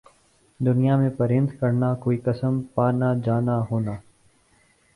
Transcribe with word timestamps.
دنیا 0.59 0.95
میں 0.97 1.09
پرند 1.09 1.49
کرنا 1.59 1.93
کوئی 1.95 2.17
قسم 2.17 2.59
پانا 2.75 3.13
جانا 3.25 3.59
ہونا 3.71 3.95